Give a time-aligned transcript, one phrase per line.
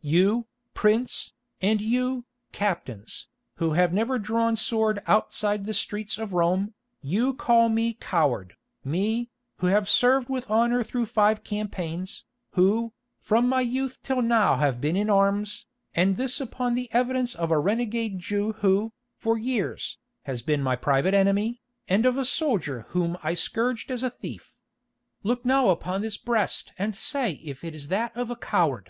[0.00, 6.72] You, Prince, and you, Captains, who have never drawn sword outside the streets of Rome,
[7.02, 9.28] you call me coward, me,
[9.58, 14.80] who have served with honour through five campaigns, who, from my youth till now have
[14.80, 19.98] been in arms, and this upon the evidence of a renegade Jew who, for years,
[20.22, 24.62] has been my private enemy, and of a soldier whom I scourged as a thief.
[25.22, 28.82] Look now upon this breast and say if it is that of a coward!"